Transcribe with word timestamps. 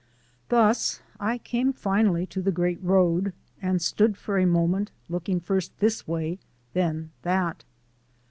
Thus 0.49 0.99
I 1.19 1.37
came 1.37 1.71
finally 1.73 2.25
to 2.25 2.41
the 2.41 2.51
Great 2.51 2.81
Road, 2.81 3.33
and 3.61 3.79
stood 3.79 4.17
for 4.17 4.39
a 4.39 4.47
moment 4.47 4.89
looking 5.09 5.39
first 5.39 5.77
this 5.77 6.07
way, 6.07 6.39
then 6.73 7.11
that. 7.21 7.63